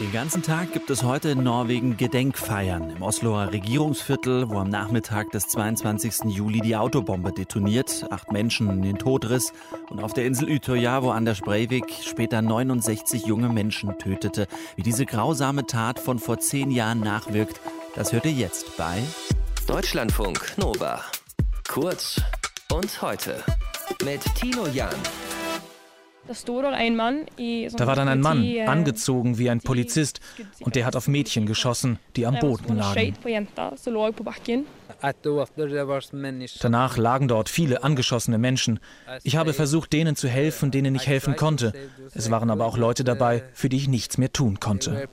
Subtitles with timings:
[0.00, 2.90] Den ganzen Tag gibt es heute in Norwegen Gedenkfeiern.
[2.90, 6.24] Im Osloer Regierungsviertel, wo am Nachmittag des 22.
[6.26, 9.52] Juli die Autobombe detoniert, acht Menschen in den Tod riss.
[9.88, 14.48] Und auf der Insel Utøya, wo Anders Breivik später 69 junge Menschen tötete.
[14.74, 17.60] Wie diese grausame Tat von vor zehn Jahren nachwirkt,
[17.94, 19.02] das hört ihr jetzt bei
[19.66, 21.00] Deutschlandfunk Nova.
[21.68, 22.20] Kurz
[22.70, 23.42] und heute
[24.04, 24.90] mit Tino Jan.
[27.76, 30.20] Da war dann ein Mann, angezogen wie ein Polizist,
[30.60, 33.14] und der hat auf Mädchen geschossen, die am Boden lagen.
[36.60, 38.80] Danach lagen dort viele angeschossene Menschen.
[39.22, 41.72] Ich habe versucht, denen zu helfen, denen ich helfen konnte.
[42.14, 45.08] Es waren aber auch Leute dabei, für die ich nichts mehr tun konnte.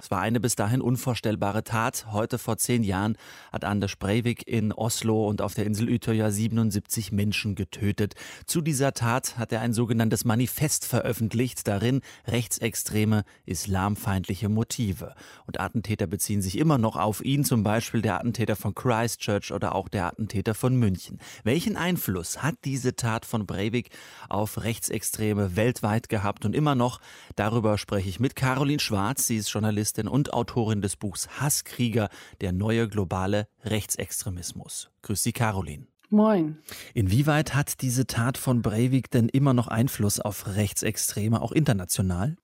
[0.00, 2.06] Es war eine bis dahin unvorstellbare Tat.
[2.12, 3.16] Heute vor zehn Jahren
[3.52, 8.14] hat Anders Breivik in Oslo und auf der Insel Utøya 77 Menschen getötet.
[8.46, 15.14] Zu dieser Tat hat er ein sogenanntes Manifest veröffentlicht, darin rechtsextreme, islamfeindliche Motive.
[15.46, 17.69] Und Attentäter beziehen sich immer noch auf ihn, zum Beispiel
[18.02, 21.18] der Attentäter von Christchurch oder auch der Attentäter von München.
[21.44, 23.90] Welchen Einfluss hat diese Tat von Breivik
[24.28, 27.00] auf Rechtsextreme weltweit gehabt und immer noch?
[27.36, 29.28] Darüber spreche ich mit Caroline Schwarz.
[29.28, 32.08] Sie ist Journalistin und Autorin des Buchs Hasskrieger,
[32.40, 34.90] der neue globale Rechtsextremismus.
[35.02, 35.86] Grüß Sie, Caroline.
[36.08, 36.58] Moin.
[36.92, 42.36] Inwieweit hat diese Tat von Breivik denn immer noch Einfluss auf Rechtsextreme, auch international?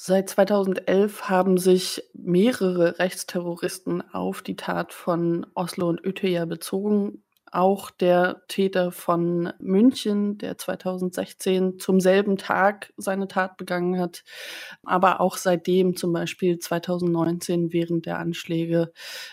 [0.00, 7.24] Seit 2011 haben sich mehrere Rechtsterroristen auf die Tat von Oslo und Utøya bezogen.
[7.50, 14.22] Auch der Täter von München, der 2016 zum selben Tag seine Tat begangen hat,
[14.84, 18.92] aber auch seitdem, zum Beispiel 2019 während der Anschläge,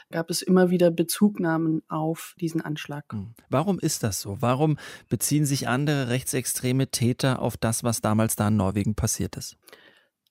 [0.10, 3.06] gab es immer wieder Bezugnahmen auf diesen Anschlag.
[3.12, 3.36] Hm.
[3.52, 4.38] Warum ist das so?
[4.40, 4.80] Warum
[5.10, 9.58] beziehen sich andere rechtsextreme Täter auf das, was damals da in Norwegen passiert ist?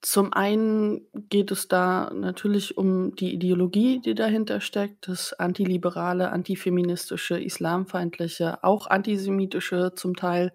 [0.05, 7.41] Zum einen geht es da natürlich um die Ideologie, die dahinter steckt, das antiliberale, antifeministische,
[7.43, 10.53] islamfeindliche, auch antisemitische zum Teil.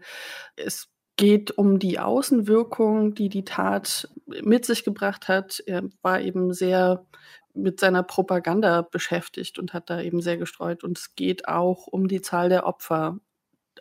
[0.56, 5.64] Es geht um die Außenwirkung, die die Tat mit sich gebracht hat.
[5.66, 7.08] Er war eben sehr
[7.56, 10.84] mit seiner Propaganda beschäftigt und hat da eben sehr gestreut.
[10.84, 13.18] Und es geht auch um die Zahl der Opfer,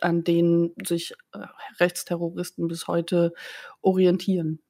[0.01, 1.45] an denen sich äh,
[1.79, 3.33] Rechtsterroristen bis heute
[3.81, 4.63] orientieren.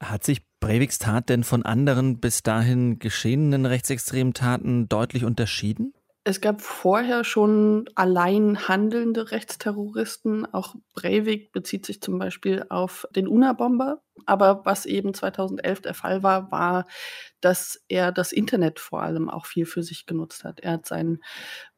[0.00, 5.92] Hat sich Breiviks Tat denn von anderen bis dahin geschehenen rechtsextremen Taten deutlich unterschieden?
[6.24, 10.44] Es gab vorher schon allein handelnde Rechtsterroristen.
[10.52, 14.02] Auch Breivik bezieht sich zum Beispiel auf den UNA-Bomber.
[14.26, 16.86] Aber was eben 2011 der Fall war, war,
[17.40, 20.60] dass er das Internet vor allem auch viel für sich genutzt hat.
[20.60, 21.20] Er hat sein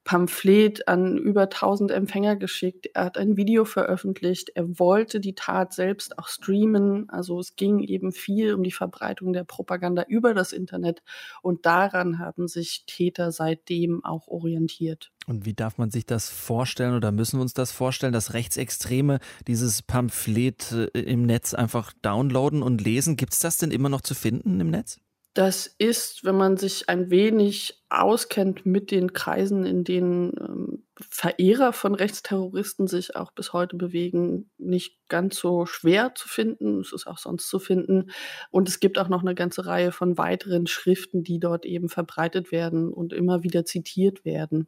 [0.04, 2.88] Pamphlet an über 1000 Empfänger geschickt.
[2.94, 4.50] Er hat ein Video veröffentlicht.
[4.54, 7.08] Er wollte die Tat selbst auch streamen.
[7.10, 11.02] Also es ging eben viel um die Verbreitung der Propaganda über das Internet.
[11.42, 15.12] Und daran haben sich Täter seitdem auch orientiert.
[15.26, 19.20] Und wie darf man sich das vorstellen oder müssen wir uns das vorstellen, dass Rechtsextreme
[19.46, 23.16] dieses Pamphlet äh, im Netz einfach downloaden und lesen?
[23.16, 24.98] Gibt es das denn immer noch zu finden im Netz?
[25.34, 31.72] Das ist, wenn man sich ein wenig auskennt mit den Kreisen, in denen ähm, Verehrer
[31.72, 36.80] von Rechtsterroristen sich auch bis heute bewegen, nicht ganz so schwer zu finden.
[36.80, 38.10] Es ist auch sonst zu finden.
[38.50, 42.50] Und es gibt auch noch eine ganze Reihe von weiteren Schriften, die dort eben verbreitet
[42.50, 44.66] werden und immer wieder zitiert werden.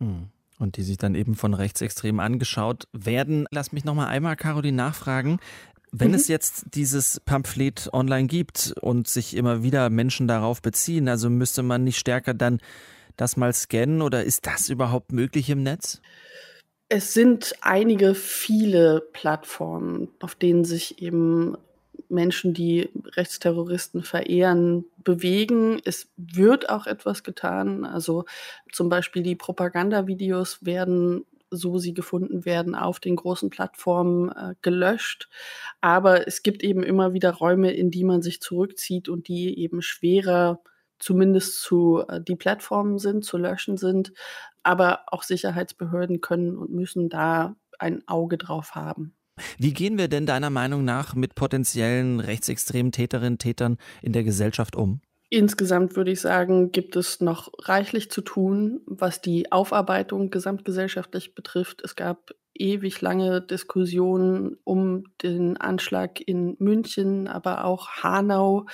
[0.00, 0.28] Hm.
[0.60, 3.46] Und die sich dann eben von Rechtsextremen angeschaut werden.
[3.50, 5.40] Lass mich noch mal einmal, Caroline, nachfragen.
[5.96, 6.14] Wenn mhm.
[6.14, 11.62] es jetzt dieses Pamphlet online gibt und sich immer wieder Menschen darauf beziehen, also müsste
[11.62, 12.58] man nicht stärker dann
[13.16, 16.00] das mal scannen oder ist das überhaupt möglich im Netz?
[16.88, 21.56] Es sind einige, viele Plattformen, auf denen sich eben
[22.08, 25.80] Menschen, die Rechtsterroristen verehren, bewegen.
[25.84, 27.84] Es wird auch etwas getan.
[27.84, 28.24] Also
[28.72, 35.28] zum Beispiel die Propagandavideos werden so sie gefunden werden, auf den großen Plattformen äh, gelöscht.
[35.80, 39.82] Aber es gibt eben immer wieder Räume, in die man sich zurückzieht und die eben
[39.82, 40.60] schwerer
[40.98, 44.12] zumindest zu äh, die Plattformen sind, zu löschen sind.
[44.62, 49.14] Aber auch Sicherheitsbehörden können und müssen da ein Auge drauf haben.
[49.58, 54.22] Wie gehen wir denn deiner Meinung nach mit potenziellen rechtsextremen Täterinnen und Tätern in der
[54.22, 55.00] Gesellschaft um?
[55.36, 61.82] Insgesamt würde ich sagen, gibt es noch reichlich zu tun, was die Aufarbeitung gesamtgesellschaftlich betrifft.
[61.82, 68.66] Es gab ewig lange Diskussionen um den Anschlag in München, aber auch Hanau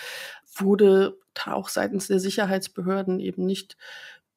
[0.55, 1.17] wurde
[1.47, 3.79] auch seitens der Sicherheitsbehörden eben nicht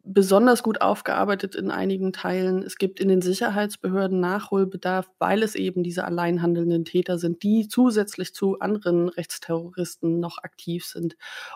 [0.04, 2.62] besonders gut aufgearbeitet in einigen Teilen.
[2.62, 8.34] Es gibt in den Sicherheitsbehörden Nachholbedarf, weil es eben diese alleinhandelnden Täter sind, die zusätzlich
[8.34, 11.16] zu anderen Rechtsterroristen noch aktiv sind.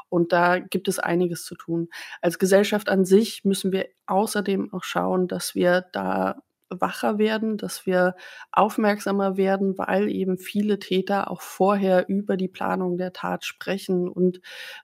[0.09, 1.89] Und da gibt es einiges zu tun.
[2.21, 7.85] Als Gesellschaft an sich müssen wir außerdem auch schauen, dass wir da wacher werden, dass
[7.85, 8.15] wir
[8.51, 14.41] aufmerksamer werden, weil eben viele Täter auch vorher über die Planung der Tat sprechen und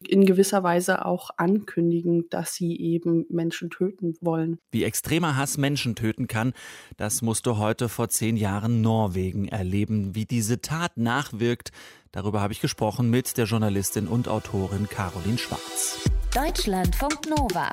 [0.08, 4.60] in gewisser Weise auch ankündigen, dass sie eben Menschen töten wollen.
[4.72, 6.54] Wie extremer Hass Menschen töten kann,
[6.98, 10.16] das musste heute vor zehn Jahren Norwegen erleben.
[10.16, 11.72] Wie diese Tat nachwirkt,
[12.12, 16.00] darüber habe ich gesprochen mit der Journalistin und Autorin Caroline Schwarz.
[16.34, 17.70] Deutschlandfunk Nova.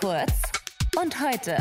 [0.00, 0.32] Kurz
[0.96, 1.56] und heute.